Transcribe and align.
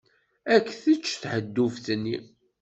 Ad 0.53 0.63
k-tečč 0.67 1.07
tḥedduft-nni. 1.21 2.17